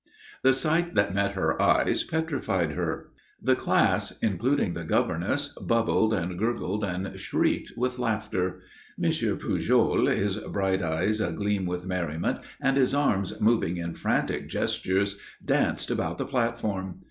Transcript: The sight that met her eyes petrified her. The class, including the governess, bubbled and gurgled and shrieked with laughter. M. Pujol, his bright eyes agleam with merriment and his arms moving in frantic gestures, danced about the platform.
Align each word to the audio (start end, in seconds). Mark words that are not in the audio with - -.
The 0.41 0.51
sight 0.53 0.95
that 0.95 1.13
met 1.13 1.33
her 1.33 1.61
eyes 1.61 2.03
petrified 2.03 2.71
her. 2.71 3.11
The 3.39 3.55
class, 3.55 4.17
including 4.17 4.73
the 4.73 4.83
governess, 4.83 5.49
bubbled 5.49 6.11
and 6.11 6.39
gurgled 6.39 6.83
and 6.83 7.19
shrieked 7.19 7.73
with 7.77 7.99
laughter. 7.99 8.61
M. 8.99 9.11
Pujol, 9.11 10.07
his 10.07 10.39
bright 10.39 10.81
eyes 10.81 11.21
agleam 11.21 11.67
with 11.67 11.85
merriment 11.85 12.39
and 12.59 12.77
his 12.77 12.95
arms 12.95 13.39
moving 13.39 13.77
in 13.77 13.93
frantic 13.93 14.49
gestures, 14.49 15.19
danced 15.45 15.91
about 15.91 16.17
the 16.17 16.25
platform. 16.25 16.95